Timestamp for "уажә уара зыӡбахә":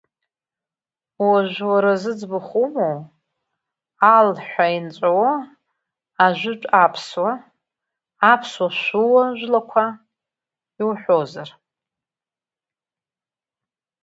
1.25-2.53